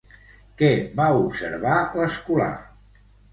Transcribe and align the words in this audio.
Què 0.61 0.71
va 0.99 1.09
observar 1.17 1.75
l'escolà? 2.01 2.49